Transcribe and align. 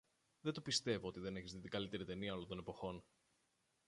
Δεν 0.41 0.53
το 0.53 0.61
πιστεύω 0.61 1.07
ότι 1.07 1.19
δεν 1.19 1.35
έχεις 1.35 1.51
δει 1.53 1.59
την 1.59 1.69
καλύτερη 1.69 2.05
ταινία 2.05 2.33
όλων 2.33 2.47
των 2.47 2.57
εποχών. 2.57 3.03